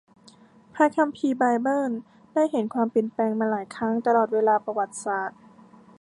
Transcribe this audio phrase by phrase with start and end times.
[0.75, 1.91] พระคัมภีร์ไบเบิล
[2.33, 5.39] ได้เห็นความเปลี่ยนแปลงมาหลายครั้งตลอดเวลาประวัติศาสตร์